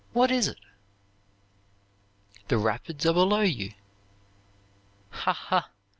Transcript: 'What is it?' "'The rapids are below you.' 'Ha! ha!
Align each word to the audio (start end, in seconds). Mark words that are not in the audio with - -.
'What 0.13 0.31
is 0.31 0.47
it?' 0.47 0.57
"'The 2.47 2.57
rapids 2.57 3.05
are 3.05 3.13
below 3.13 3.41
you.' 3.41 3.73
'Ha! 5.11 5.31
ha! 5.31 5.69